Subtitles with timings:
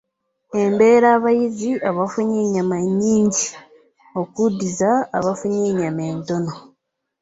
[0.63, 3.45] Embeera abayizzi abafunye ennyama enyingi
[4.21, 6.53] okuddiza abafunye enyama entono.